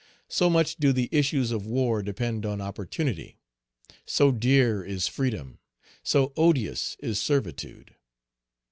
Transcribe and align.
So 0.29 0.49
much 0.49 0.77
do 0.77 0.91
the 0.93 1.09
issues 1.11 1.51
of 1.51 1.67
war 1.67 2.01
depend 2.01 2.43
on 2.43 2.59
opportunity; 2.59 3.37
so 4.03 4.31
dear 4.31 4.83
is 4.83 5.07
freedom; 5.07 5.59
so 6.01 6.33
odious 6.35 6.97
is 7.01 7.19
servitude. 7.19 7.93